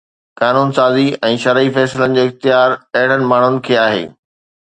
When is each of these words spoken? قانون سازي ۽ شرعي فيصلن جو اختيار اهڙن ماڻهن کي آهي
قانون 0.43 0.69
سازي 0.77 1.03
۽ 1.27 1.35
شرعي 1.43 1.69
فيصلن 1.75 2.17
جو 2.19 2.23
اختيار 2.29 2.75
اهڙن 3.01 3.29
ماڻهن 3.33 3.61
کي 3.69 3.79
آهي 3.85 4.03